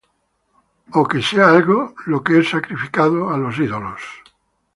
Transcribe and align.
¿ó 0.99 1.01
que 1.09 1.21
sea 1.29 1.45
algo 1.55 1.79
lo 2.11 2.17
que 2.25 2.33
es 2.39 2.47
sacrificado 2.53 3.19
á 3.31 3.37
los 3.43 3.55
ídolos? 3.67 4.01